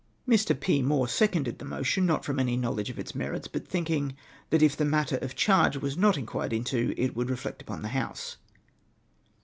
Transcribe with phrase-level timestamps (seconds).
[0.27, 0.59] Mr.
[0.59, 0.81] p.
[0.81, 4.15] Moore seconded the motion, not from any know ledge of its merits, but thinking
[4.49, 7.89] that if the matter of charge was not inquired into it would reflect upon the
[7.89, 8.37] House.